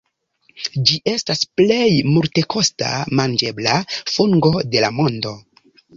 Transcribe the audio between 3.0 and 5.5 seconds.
manĝebla fungo de la mondo.